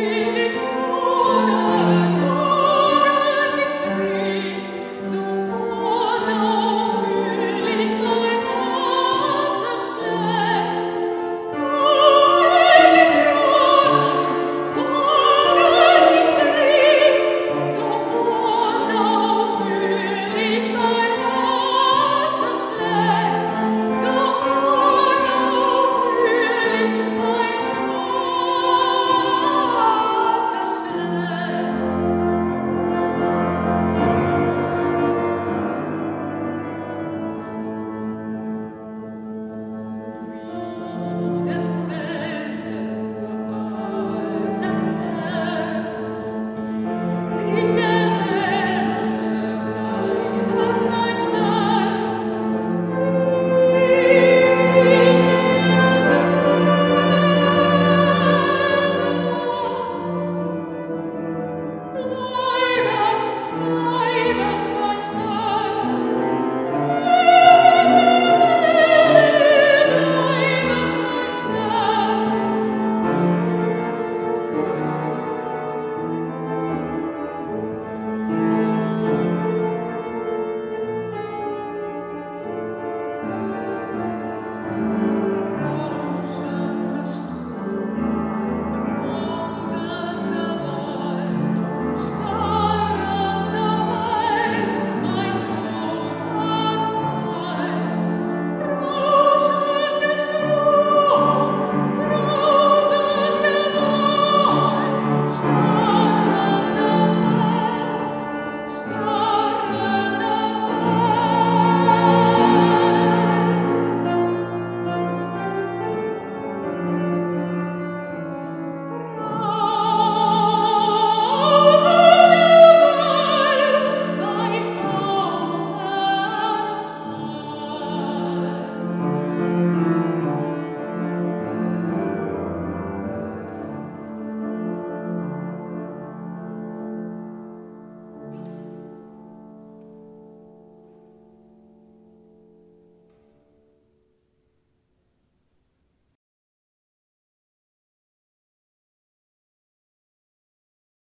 Amen. 0.00 0.37